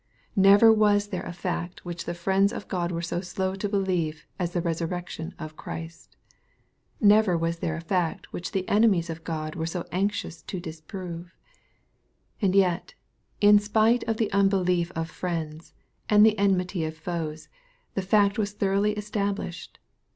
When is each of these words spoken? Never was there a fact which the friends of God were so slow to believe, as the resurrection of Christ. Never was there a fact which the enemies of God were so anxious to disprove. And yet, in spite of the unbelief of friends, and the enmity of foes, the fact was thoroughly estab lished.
Never 0.35 0.73
was 0.73 1.09
there 1.09 1.21
a 1.27 1.31
fact 1.31 1.85
which 1.85 2.05
the 2.05 2.15
friends 2.15 2.51
of 2.51 2.67
God 2.67 2.91
were 2.91 3.03
so 3.03 3.21
slow 3.21 3.53
to 3.53 3.69
believe, 3.69 4.25
as 4.39 4.51
the 4.53 4.59
resurrection 4.59 5.35
of 5.37 5.55
Christ. 5.55 6.17
Never 6.99 7.37
was 7.37 7.59
there 7.59 7.75
a 7.75 7.81
fact 7.81 8.33
which 8.33 8.49
the 8.51 8.67
enemies 8.67 9.11
of 9.11 9.23
God 9.23 9.53
were 9.53 9.67
so 9.67 9.85
anxious 9.91 10.41
to 10.41 10.59
disprove. 10.59 11.35
And 12.41 12.55
yet, 12.55 12.95
in 13.41 13.59
spite 13.59 14.03
of 14.05 14.17
the 14.17 14.31
unbelief 14.31 14.91
of 14.95 15.07
friends, 15.07 15.75
and 16.09 16.25
the 16.25 16.35
enmity 16.39 16.83
of 16.83 16.97
foes, 16.97 17.47
the 17.93 18.01
fact 18.01 18.39
was 18.39 18.53
thoroughly 18.53 18.95
estab 18.95 19.35
lished. 19.35 19.75